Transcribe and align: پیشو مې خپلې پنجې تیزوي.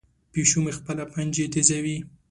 پیشو 0.31 0.59
مې 0.65 0.71
خپلې 0.77 1.03
پنجې 1.13 1.45
تیزوي. 1.53 1.97